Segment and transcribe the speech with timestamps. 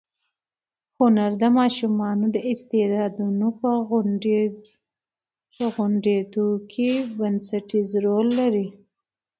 [0.99, 3.69] هنر د ماشومانو د استعدادونو په
[5.77, 8.67] غوړېدو کې بنسټیز رول لري.